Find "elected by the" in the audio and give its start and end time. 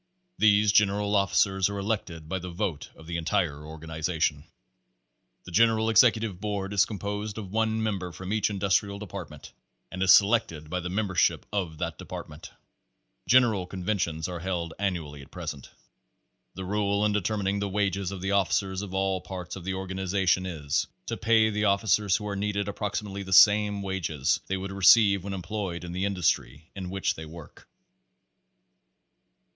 1.77-2.49